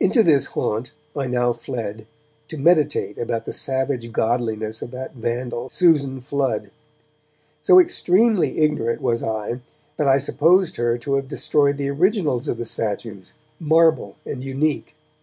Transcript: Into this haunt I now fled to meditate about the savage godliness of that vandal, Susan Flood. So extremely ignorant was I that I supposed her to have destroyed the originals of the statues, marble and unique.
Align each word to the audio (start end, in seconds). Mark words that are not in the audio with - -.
Into 0.00 0.22
this 0.22 0.46
haunt 0.46 0.92
I 1.14 1.26
now 1.26 1.52
fled 1.52 2.06
to 2.48 2.56
meditate 2.56 3.18
about 3.18 3.44
the 3.44 3.52
savage 3.52 4.10
godliness 4.12 4.80
of 4.80 4.92
that 4.92 5.14
vandal, 5.16 5.68
Susan 5.68 6.22
Flood. 6.22 6.70
So 7.60 7.78
extremely 7.78 8.60
ignorant 8.60 9.02
was 9.02 9.22
I 9.22 9.60
that 9.98 10.08
I 10.08 10.16
supposed 10.16 10.76
her 10.76 10.96
to 10.96 11.16
have 11.16 11.28
destroyed 11.28 11.76
the 11.76 11.90
originals 11.90 12.48
of 12.48 12.56
the 12.56 12.64
statues, 12.64 13.34
marble 13.60 14.16
and 14.24 14.42
unique. 14.42 14.94